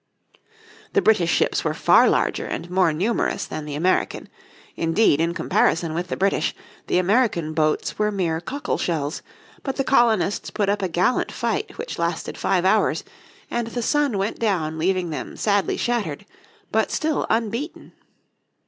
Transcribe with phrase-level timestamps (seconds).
[0.93, 4.29] The British ships were far larger and more numerous than the American,
[4.75, 6.55] indeed in comparison with the British
[6.87, 9.21] the American boats were mere cockle shells,
[9.61, 13.03] but the colonists put up a gallant fight which lasted five hours,
[13.51, 16.25] and the sun went down leaving them sadly shattered
[16.71, 17.93] but still unbeaten.